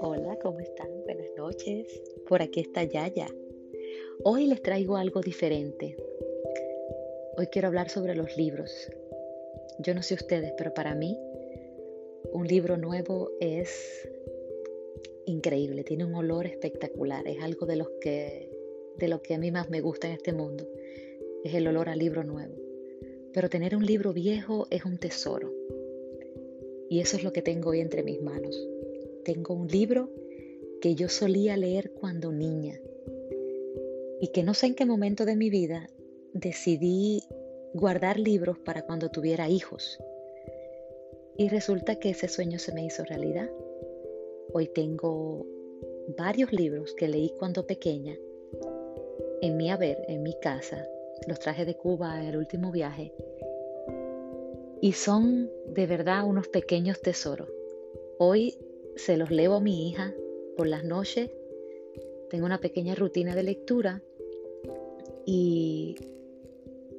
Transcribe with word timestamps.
Hola, 0.00 0.36
¿cómo 0.42 0.60
están? 0.60 0.88
Buenas 1.04 1.28
noches. 1.36 2.02
Por 2.28 2.42
aquí 2.42 2.60
está 2.60 2.84
Yaya. 2.84 3.26
Hoy 4.22 4.46
les 4.46 4.60
traigo 4.60 4.98
algo 4.98 5.22
diferente. 5.22 5.96
Hoy 7.38 7.46
quiero 7.46 7.68
hablar 7.68 7.88
sobre 7.88 8.14
los 8.14 8.36
libros. 8.36 8.90
Yo 9.78 9.94
no 9.94 10.02
sé 10.02 10.12
ustedes, 10.14 10.52
pero 10.58 10.74
para 10.74 10.94
mí 10.94 11.16
un 12.34 12.46
libro 12.46 12.76
nuevo 12.76 13.30
es 13.40 14.10
increíble, 15.24 15.84
tiene 15.84 16.04
un 16.04 16.14
olor 16.16 16.46
espectacular, 16.46 17.26
es 17.26 17.42
algo 17.42 17.64
de, 17.64 17.82
que, 18.02 18.50
de 18.98 19.08
lo 19.08 19.22
que 19.22 19.34
a 19.34 19.38
mí 19.38 19.50
más 19.50 19.70
me 19.70 19.80
gusta 19.80 20.06
en 20.06 20.12
este 20.14 20.34
mundo, 20.34 20.68
es 21.44 21.54
el 21.54 21.66
olor 21.66 21.88
al 21.88 21.98
libro 21.98 22.24
nuevo. 22.24 22.69
Pero 23.32 23.48
tener 23.48 23.76
un 23.76 23.84
libro 23.84 24.12
viejo 24.12 24.66
es 24.70 24.84
un 24.84 24.98
tesoro. 24.98 25.52
Y 26.88 27.00
eso 27.00 27.16
es 27.16 27.24
lo 27.24 27.32
que 27.32 27.42
tengo 27.42 27.70
hoy 27.70 27.80
entre 27.80 28.02
mis 28.02 28.20
manos. 28.20 28.56
Tengo 29.24 29.54
un 29.54 29.68
libro 29.68 30.10
que 30.80 30.94
yo 30.94 31.08
solía 31.08 31.56
leer 31.56 31.92
cuando 31.92 32.32
niña 32.32 32.80
y 34.20 34.28
que 34.28 34.42
no 34.42 34.54
sé 34.54 34.66
en 34.66 34.74
qué 34.74 34.84
momento 34.84 35.24
de 35.24 35.36
mi 35.36 35.50
vida 35.50 35.88
decidí 36.32 37.22
guardar 37.72 38.18
libros 38.18 38.58
para 38.58 38.82
cuando 38.82 39.10
tuviera 39.10 39.48
hijos. 39.48 39.98
Y 41.36 41.48
resulta 41.48 41.96
que 41.96 42.10
ese 42.10 42.28
sueño 42.28 42.58
se 42.58 42.72
me 42.72 42.84
hizo 42.84 43.04
realidad. 43.04 43.50
Hoy 44.52 44.66
tengo 44.66 45.46
varios 46.18 46.52
libros 46.52 46.94
que 46.94 47.08
leí 47.08 47.32
cuando 47.38 47.66
pequeña 47.66 48.16
en 49.40 49.56
mi 49.56 49.70
haber, 49.70 50.04
en 50.08 50.22
mi 50.22 50.38
casa. 50.40 50.86
Los 51.26 51.38
traje 51.38 51.64
de 51.64 51.76
Cuba 51.76 52.26
el 52.26 52.36
último 52.36 52.70
viaje. 52.70 53.12
Y 54.80 54.92
son 54.92 55.50
de 55.68 55.86
verdad 55.86 56.24
unos 56.26 56.48
pequeños 56.48 57.00
tesoros. 57.00 57.48
Hoy 58.18 58.56
se 58.96 59.16
los 59.16 59.30
leo 59.30 59.54
a 59.54 59.60
mi 59.60 59.88
hija 59.88 60.14
por 60.56 60.66
las 60.66 60.84
noches. 60.84 61.30
Tengo 62.30 62.46
una 62.46 62.60
pequeña 62.60 62.94
rutina 62.94 63.34
de 63.34 63.42
lectura 63.42 64.02
y 65.26 65.96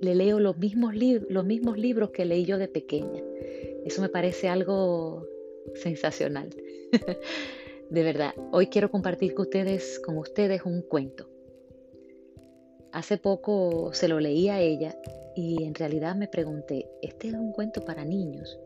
le 0.00 0.14
leo 0.14 0.40
los 0.40 0.56
mismos, 0.58 0.94
los 1.28 1.44
mismos 1.44 1.78
libros 1.78 2.10
que 2.10 2.24
leí 2.24 2.44
yo 2.44 2.58
de 2.58 2.68
pequeña. 2.68 3.22
Eso 3.84 4.02
me 4.02 4.08
parece 4.08 4.48
algo 4.48 5.26
sensacional. 5.74 6.50
de 7.90 8.02
verdad, 8.02 8.34
hoy 8.52 8.68
quiero 8.68 8.90
compartir 8.90 9.34
con 9.34 9.46
ustedes, 9.46 10.00
con 10.00 10.18
ustedes 10.18 10.62
un 10.64 10.82
cuento. 10.82 11.28
Hace 12.96 13.18
poco 13.18 13.92
se 13.92 14.08
lo 14.08 14.20
leí 14.20 14.48
a 14.48 14.58
ella 14.58 14.96
y 15.34 15.64
en 15.64 15.74
realidad 15.74 16.16
me 16.16 16.28
pregunté, 16.28 16.88
¿este 17.02 17.28
es 17.28 17.34
un 17.34 17.52
cuento 17.52 17.82
para 17.82 18.06
niños? 18.06 18.58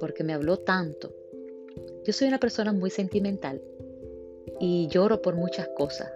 Porque 0.00 0.24
me 0.24 0.32
habló 0.32 0.60
tanto. 0.60 1.14
Yo 2.06 2.14
soy 2.14 2.28
una 2.28 2.40
persona 2.40 2.72
muy 2.72 2.88
sentimental 2.88 3.60
y 4.60 4.88
lloro 4.88 5.20
por 5.20 5.34
muchas 5.34 5.68
cosas. 5.76 6.10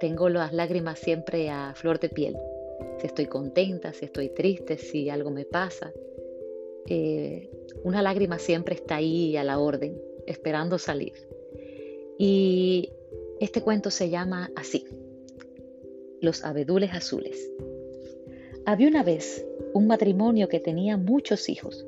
Tengo 0.00 0.28
las 0.28 0.52
lágrimas 0.52 0.98
siempre 0.98 1.48
a 1.48 1.74
flor 1.76 2.00
de 2.00 2.08
piel 2.08 2.36
si 2.98 3.06
estoy 3.06 3.26
contenta, 3.26 3.92
si 3.92 4.06
estoy 4.06 4.30
triste, 4.30 4.78
si 4.78 5.08
algo 5.10 5.30
me 5.30 5.44
pasa. 5.44 5.92
Eh, 6.88 7.48
una 7.84 8.02
lágrima 8.02 8.40
siempre 8.40 8.74
está 8.74 8.96
ahí 8.96 9.36
a 9.36 9.44
la 9.44 9.60
orden, 9.60 9.96
esperando 10.26 10.76
salir. 10.76 11.12
Y 12.18 12.90
este 13.38 13.62
cuento 13.62 13.92
se 13.92 14.10
llama 14.10 14.50
así, 14.56 14.88
Los 16.24 16.42
abedules 16.42 16.94
azules. 16.94 17.52
Había 18.64 18.88
una 18.88 19.02
vez 19.02 19.44
un 19.74 19.86
matrimonio 19.86 20.48
que 20.48 20.58
tenía 20.58 20.96
muchos 20.96 21.50
hijos. 21.50 21.86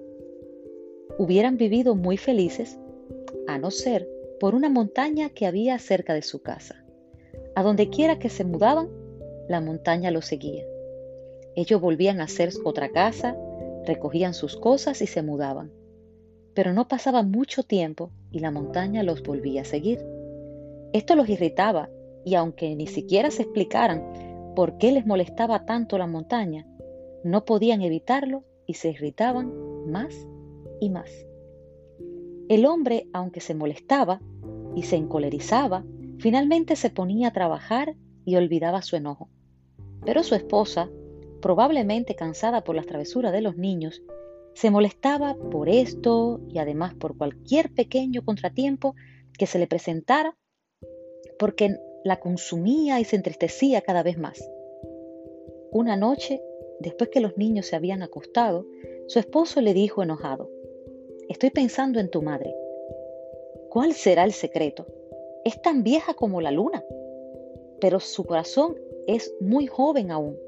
Hubieran 1.17 1.57
vivido 1.57 1.95
muy 1.95 2.19
felices, 2.19 2.79
a 3.47 3.57
no 3.57 3.71
ser 3.71 4.07
por 4.39 4.55
una 4.55 4.69
montaña 4.69 5.31
que 5.31 5.47
había 5.47 5.79
cerca 5.79 6.13
de 6.13 6.21
su 6.21 6.43
casa. 6.43 6.85
A 7.55 7.63
donde 7.63 7.89
quiera 7.89 8.19
que 8.19 8.29
se 8.29 8.45
mudaban, 8.45 8.91
la 9.49 9.63
montaña 9.63 10.11
los 10.11 10.27
seguía. 10.27 10.67
Ellos 11.55 11.81
volvían 11.81 12.21
a 12.21 12.25
hacer 12.25 12.51
otra 12.63 12.91
casa, 12.91 13.35
recogían 13.87 14.35
sus 14.35 14.55
cosas 14.55 15.01
y 15.01 15.07
se 15.07 15.23
mudaban. 15.23 15.73
Pero 16.53 16.75
no 16.75 16.89
pasaba 16.89 17.23
mucho 17.23 17.63
tiempo 17.63 18.11
y 18.31 18.41
la 18.41 18.51
montaña 18.51 19.03
los 19.03 19.23
volvía 19.23 19.63
a 19.63 19.65
seguir. 19.65 20.05
Esto 20.93 21.17
los 21.17 21.27
irritaba 21.27 21.89
y 22.23 22.35
aunque 22.35 22.75
ni 22.77 22.87
siquiera 22.87 23.31
se 23.31 23.45
explicaran 23.45 24.26
por 24.57 24.79
qué 24.79 24.91
les 24.91 25.07
molestaba 25.07 25.67
tanto 25.67 25.99
la 25.99 26.07
montaña, 26.09 26.67
no 27.23 27.45
podían 27.45 27.83
evitarlo 27.83 28.43
y 28.67 28.75
se 28.75 28.91
irritaban 28.91 29.53
más 29.87 30.27
y 30.81 30.89
más. 30.89 31.11
El 32.49 32.65
hombre, 32.65 33.07
aunque 33.13 33.41
se 33.41 33.55
molestaba 33.55 34.21
y 34.75 34.85
se 34.85 34.97
encolerizaba, 34.97 35.85
finalmente 36.19 36.75
se 36.75 36.89
ponía 36.89 37.29
a 37.29 37.33
trabajar 37.33 37.97
y 38.25 38.37
olvidaba 38.37 38.81
su 38.81 38.97
enojo. 38.97 39.29
Pero 40.05 40.23
su 40.23 40.35
esposa, 40.35 40.89
probablemente 41.43 42.15
cansada 42.15 42.65
por 42.65 42.77
las 42.77 42.87
travesuras 42.87 43.33
de 43.33 43.43
los 43.43 43.57
niños, 43.57 44.03
se 44.55 44.71
molestaba 44.71 45.37
por 45.51 45.69
esto 45.69 46.41
y 46.49 46.59
además 46.59 46.95
por 46.95 47.17
cualquier 47.19 47.75
pequeño 47.75 48.25
contratiempo 48.25 48.95
que 49.37 49.47
se 49.47 49.59
le 49.59 49.67
presentara, 49.67 50.35
porque 51.39 51.77
la 52.07 52.21
consumía 52.21 53.01
y 53.01 53.05
se 53.05 53.17
entristecía 53.17 53.81
cada 53.83 54.03
vez 54.03 54.17
más. 54.17 54.49
Una 55.71 55.97
noche, 55.97 56.41
después 56.81 57.11
que 57.11 57.21
los 57.21 57.37
niños 57.37 57.67
se 57.67 57.77
habían 57.77 58.03
acostado, 58.03 58.67
su 59.07 59.19
esposo 59.19 59.61
le 59.61 59.75
dijo 59.75 60.03
enojado, 60.03 60.51
Estoy 61.29 61.51
pensando 61.51 61.99
en 61.99 62.09
tu 62.09 62.23
madre. 62.23 62.55
¿Cuál 63.69 63.93
será 63.95 64.25
el 64.25 64.33
secreto? 64.33 64.87
Es 65.45 65.61
tan 65.61 65.83
vieja 65.83 66.15
como 66.15 66.41
la 66.41 66.53
luna, 66.53 66.85
pero 67.81 67.99
su 67.99 68.25
corazón 68.25 68.77
es 69.07 69.35
muy 69.41 69.67
joven 69.67 70.11
aún 70.11 70.39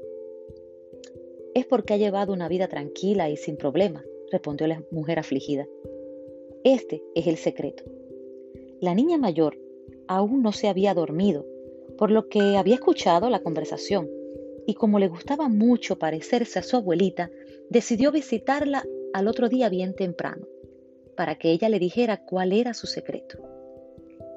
es 1.53 1.65
porque 1.65 1.93
ha 1.93 1.97
llevado 1.97 2.33
una 2.33 2.47
vida 2.47 2.67
tranquila 2.67 3.29
y 3.29 3.37
sin 3.37 3.57
problemas, 3.57 4.05
respondió 4.31 4.67
la 4.67 4.83
mujer 4.91 5.19
afligida. 5.19 5.67
Este 6.63 7.03
es 7.15 7.27
el 7.27 7.37
secreto. 7.37 7.83
La 8.79 8.93
niña 8.93 9.17
mayor 9.17 9.57
aún 10.09 10.41
no 10.41 10.51
se 10.51 10.67
había 10.67 10.95
dormido, 10.95 11.45
por 11.95 12.09
lo 12.09 12.29
que 12.29 12.57
había 12.57 12.73
escuchado 12.73 13.29
la 13.29 13.41
conversación, 13.41 14.09
y 14.65 14.73
como 14.73 14.97
le 14.97 15.07
gustaba 15.07 15.47
mucho 15.49 15.99
parecerse 15.99 16.57
a 16.57 16.63
su 16.63 16.75
abuelita, 16.75 17.29
decidió 17.69 18.11
visitarla 18.11 18.83
al 19.13 19.27
otro 19.27 19.49
día 19.49 19.69
bien 19.69 19.93
temprano, 19.93 20.47
para 21.15 21.35
que 21.35 21.51
ella 21.51 21.69
le 21.69 21.77
dijera 21.77 22.25
cuál 22.25 22.53
era 22.53 22.73
su 22.73 22.87
secreto. 22.87 23.37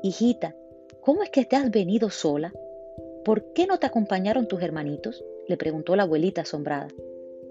Hijita, 0.03 0.55
¿cómo 1.01 1.23
es 1.23 1.31
que 1.31 1.47
te 1.47 1.57
has 1.57 1.71
venido 1.71 2.11
sola? 2.11 2.53
¿Por 3.25 3.55
qué 3.55 3.67
no 3.67 3.79
te 3.79 3.87
acompañaron 3.87 4.47
tus 4.47 4.63
hermanitos? 4.63 5.25
le 5.49 5.57
preguntó 5.57 5.97
la 5.97 6.03
abuelita 6.03 6.43
asombrada. 6.43 6.89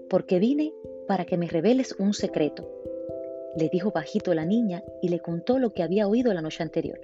Porque 0.08 0.38
vine 0.38 0.72
para 1.08 1.24
que 1.24 1.36
me 1.36 1.48
reveles 1.48 1.96
un 1.98 2.14
secreto, 2.14 2.70
le 3.56 3.68
dijo 3.68 3.90
bajito 3.90 4.32
la 4.32 4.44
niña 4.44 4.84
y 5.02 5.08
le 5.08 5.18
contó 5.18 5.58
lo 5.58 5.70
que 5.70 5.82
había 5.82 6.06
oído 6.06 6.32
la 6.32 6.40
noche 6.40 6.62
anterior. 6.62 7.00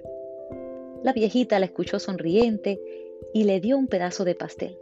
La 1.01 1.13
viejita 1.13 1.59
la 1.59 1.65
escuchó 1.65 1.97
sonriente 1.97 2.81
y 3.33 3.45
le 3.45 3.61
dio 3.61 3.77
un 3.77 3.87
pedazo 3.87 4.25
de 4.25 4.35
pastel. 4.35 4.77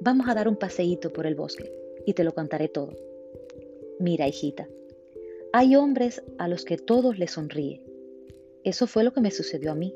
Vamos 0.00 0.28
a 0.28 0.34
dar 0.34 0.46
un 0.46 0.56
paseíto 0.56 1.10
por 1.10 1.26
el 1.26 1.34
bosque 1.34 1.72
y 2.04 2.12
te 2.12 2.22
lo 2.22 2.34
contaré 2.34 2.68
todo. 2.68 2.94
Mira, 3.98 4.28
hijita, 4.28 4.68
hay 5.52 5.74
hombres 5.74 6.22
a 6.38 6.48
los 6.48 6.64
que 6.64 6.76
todos 6.76 7.18
les 7.18 7.30
sonríe. 7.30 7.82
Eso 8.62 8.86
fue 8.86 9.04
lo 9.04 9.12
que 9.12 9.22
me 9.22 9.30
sucedió 9.30 9.72
a 9.72 9.74
mí. 9.74 9.94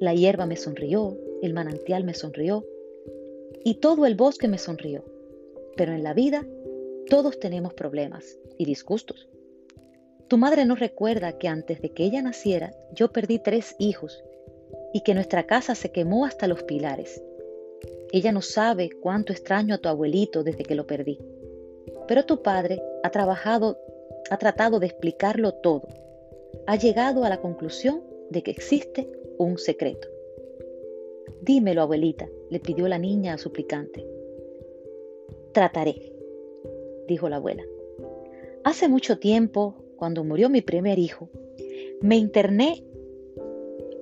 La 0.00 0.14
hierba 0.14 0.46
me 0.46 0.56
sonrió, 0.56 1.18
el 1.42 1.52
manantial 1.52 2.04
me 2.04 2.14
sonrió, 2.14 2.64
y 3.64 3.74
todo 3.74 4.06
el 4.06 4.14
bosque 4.14 4.48
me 4.48 4.58
sonrió. 4.58 5.04
Pero 5.76 5.92
en 5.92 6.02
la 6.02 6.14
vida 6.14 6.46
todos 7.10 7.38
tenemos 7.38 7.74
problemas 7.74 8.38
y 8.56 8.64
disgustos. 8.64 9.28
Tu 10.28 10.38
madre 10.38 10.64
no 10.64 10.76
recuerda 10.76 11.36
que 11.36 11.48
antes 11.48 11.82
de 11.82 11.90
que 11.90 12.04
ella 12.04 12.22
naciera 12.22 12.74
yo 12.94 13.12
perdí 13.12 13.38
tres 13.38 13.76
hijos 13.78 14.24
y 14.92 15.00
que 15.00 15.14
nuestra 15.14 15.46
casa 15.46 15.74
se 15.74 15.90
quemó 15.90 16.26
hasta 16.26 16.46
los 16.46 16.62
pilares. 16.62 17.22
Ella 18.12 18.30
no 18.30 18.42
sabe 18.42 18.90
cuánto 18.90 19.32
extraño 19.32 19.74
a 19.74 19.78
tu 19.78 19.88
abuelito 19.88 20.44
desde 20.44 20.64
que 20.64 20.74
lo 20.74 20.86
perdí. 20.86 21.18
Pero 22.06 22.24
tu 22.26 22.42
padre 22.42 22.82
ha 23.02 23.10
trabajado, 23.10 23.78
ha 24.30 24.36
tratado 24.36 24.80
de 24.80 24.86
explicarlo 24.86 25.52
todo. 25.54 25.88
Ha 26.66 26.76
llegado 26.76 27.24
a 27.24 27.30
la 27.30 27.40
conclusión 27.40 28.02
de 28.30 28.42
que 28.42 28.50
existe 28.50 29.08
un 29.38 29.58
secreto. 29.58 30.08
Dímelo, 31.40 31.82
abuelita, 31.82 32.28
le 32.50 32.60
pidió 32.60 32.86
la 32.86 32.98
niña 32.98 33.38
suplicante. 33.38 34.06
Trataré, 35.52 36.12
dijo 37.08 37.28
la 37.28 37.36
abuela. 37.36 37.64
Hace 38.64 38.88
mucho 38.88 39.18
tiempo, 39.18 39.74
cuando 39.96 40.22
murió 40.22 40.48
mi 40.48 40.60
primer 40.60 40.98
hijo, 40.98 41.30
me 42.00 42.16
interné 42.16 42.84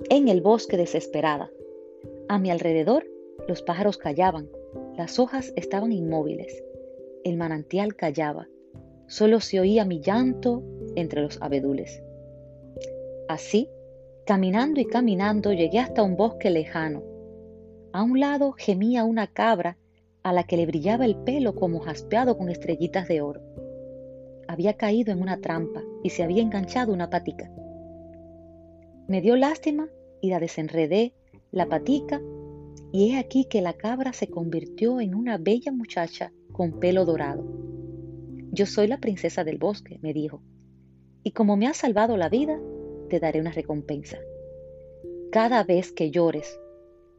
en 0.09 0.27
el 0.27 0.41
bosque 0.41 0.77
desesperada. 0.77 1.49
A 2.27 2.39
mi 2.39 2.49
alrededor 2.51 3.05
los 3.47 3.61
pájaros 3.61 3.97
callaban, 3.97 4.49
las 4.97 5.19
hojas 5.19 5.53
estaban 5.55 5.91
inmóviles, 5.91 6.63
el 7.23 7.37
manantial 7.37 7.95
callaba, 7.95 8.47
solo 9.07 9.39
se 9.39 9.59
oía 9.59 9.85
mi 9.85 9.99
llanto 9.99 10.63
entre 10.95 11.21
los 11.21 11.41
abedules. 11.41 12.01
Así, 13.27 13.69
caminando 14.25 14.79
y 14.81 14.85
caminando, 14.85 15.53
llegué 15.53 15.79
hasta 15.79 16.03
un 16.03 16.15
bosque 16.15 16.49
lejano. 16.49 17.03
A 17.93 18.03
un 18.03 18.19
lado 18.19 18.53
gemía 18.53 19.03
una 19.03 19.27
cabra 19.27 19.77
a 20.23 20.33
la 20.33 20.43
que 20.43 20.57
le 20.57 20.65
brillaba 20.65 21.05
el 21.05 21.15
pelo 21.17 21.55
como 21.55 21.79
jaspeado 21.79 22.37
con 22.37 22.49
estrellitas 22.49 23.07
de 23.07 23.21
oro. 23.21 23.41
Había 24.47 24.73
caído 24.73 25.11
en 25.11 25.21
una 25.21 25.39
trampa 25.39 25.81
y 26.03 26.09
se 26.09 26.23
había 26.23 26.41
enganchado 26.41 26.93
una 26.93 27.09
patica. 27.09 27.51
Me 29.11 29.19
dio 29.19 29.35
lástima 29.35 29.89
y 30.21 30.29
la 30.29 30.39
desenredé 30.39 31.13
la 31.51 31.67
patica 31.67 32.21
y 32.93 33.11
he 33.11 33.19
aquí 33.19 33.43
que 33.43 33.59
la 33.59 33.73
cabra 33.73 34.13
se 34.13 34.29
convirtió 34.29 35.01
en 35.01 35.15
una 35.15 35.37
bella 35.37 35.73
muchacha 35.73 36.31
con 36.53 36.79
pelo 36.79 37.03
dorado. 37.03 37.43
Yo 38.53 38.65
soy 38.65 38.87
la 38.87 38.99
princesa 38.99 39.43
del 39.43 39.57
bosque, 39.57 39.99
me 40.01 40.13
dijo, 40.13 40.41
y 41.23 41.31
como 41.31 41.57
me 41.57 41.67
has 41.67 41.75
salvado 41.75 42.15
la 42.15 42.29
vida, 42.29 42.57
te 43.09 43.19
daré 43.19 43.41
una 43.41 43.51
recompensa. 43.51 44.17
Cada 45.29 45.65
vez 45.65 45.91
que 45.91 46.09
llores 46.09 46.57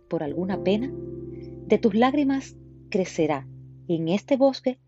por 0.08 0.22
alguna 0.22 0.64
pena, 0.64 0.90
de 0.94 1.76
tus 1.76 1.94
lágrimas 1.94 2.56
crecerá 2.88 3.46
en 3.86 4.08
este 4.08 4.38
bosque 4.38 4.78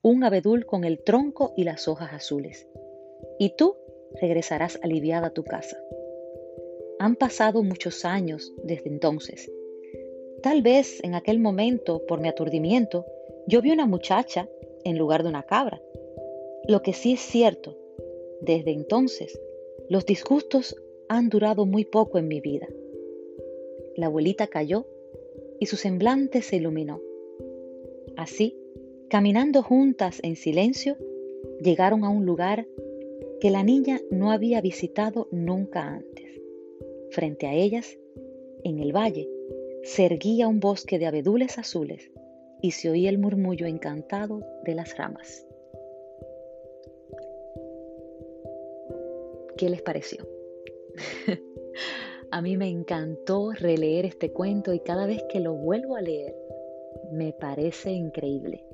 un 0.00 0.24
abedul 0.24 0.64
con 0.64 0.84
el 0.84 1.04
tronco 1.04 1.52
y 1.54 1.64
las 1.64 1.86
hojas 1.86 2.14
azules, 2.14 2.66
y 3.38 3.54
tú 3.58 3.76
regresarás 4.22 4.80
aliviada 4.82 5.26
a 5.26 5.34
tu 5.34 5.44
casa. 5.44 5.76
Han 6.98 7.16
pasado 7.16 7.62
muchos 7.62 8.04
años 8.04 8.52
desde 8.62 8.88
entonces. 8.88 9.50
Tal 10.42 10.62
vez 10.62 11.02
en 11.04 11.14
aquel 11.14 11.38
momento, 11.38 12.04
por 12.06 12.20
mi 12.20 12.28
aturdimiento, 12.28 13.04
yo 13.46 13.60
vi 13.60 13.70
una 13.70 13.86
muchacha 13.86 14.48
en 14.84 14.96
lugar 14.96 15.22
de 15.22 15.28
una 15.28 15.42
cabra. 15.42 15.82
Lo 16.68 16.82
que 16.82 16.92
sí 16.92 17.12
es 17.12 17.20
cierto, 17.20 17.76
desde 18.40 18.72
entonces, 18.72 19.38
los 19.88 20.06
disgustos 20.06 20.76
han 21.08 21.28
durado 21.28 21.66
muy 21.66 21.84
poco 21.84 22.18
en 22.18 22.28
mi 22.28 22.40
vida. 22.40 22.68
La 23.96 24.06
abuelita 24.06 24.46
cayó 24.46 24.86
y 25.60 25.66
su 25.66 25.76
semblante 25.76 26.42
se 26.42 26.56
iluminó. 26.56 27.00
Así, 28.16 28.56
caminando 29.08 29.62
juntas 29.62 30.20
en 30.22 30.36
silencio, 30.36 30.96
llegaron 31.60 32.04
a 32.04 32.08
un 32.08 32.26
lugar 32.26 32.66
que 33.40 33.50
la 33.50 33.62
niña 33.62 34.00
no 34.10 34.32
había 34.32 34.60
visitado 34.60 35.28
nunca 35.30 35.82
antes. 35.82 36.40
Frente 37.10 37.46
a 37.46 37.54
ellas, 37.54 37.96
en 38.64 38.78
el 38.80 38.94
valle, 38.94 39.28
se 39.82 40.04
erguía 40.04 40.48
un 40.48 40.60
bosque 40.60 40.98
de 40.98 41.06
abedules 41.06 41.58
azules 41.58 42.10
y 42.60 42.72
se 42.72 42.90
oía 42.90 43.08
el 43.10 43.18
murmullo 43.18 43.66
encantado 43.66 44.40
de 44.64 44.74
las 44.74 44.96
ramas. 44.96 45.46
¿Qué 49.56 49.70
les 49.70 49.82
pareció? 49.82 50.26
a 52.30 52.42
mí 52.42 52.56
me 52.56 52.68
encantó 52.68 53.52
releer 53.52 54.04
este 54.04 54.32
cuento 54.32 54.72
y 54.72 54.80
cada 54.80 55.06
vez 55.06 55.22
que 55.30 55.40
lo 55.40 55.54
vuelvo 55.54 55.96
a 55.96 56.02
leer 56.02 56.34
me 57.12 57.32
parece 57.32 57.92
increíble. 57.92 58.64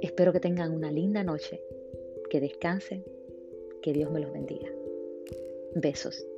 Espero 0.00 0.32
que 0.32 0.40
tengan 0.40 0.72
una 0.72 0.90
linda 0.90 1.22
noche, 1.22 1.60
que 2.30 2.40
descansen, 2.40 3.04
que 3.82 3.92
Dios 3.92 4.10
me 4.10 4.20
los 4.20 4.32
bendiga. 4.32 4.79
Besos. 5.74 6.29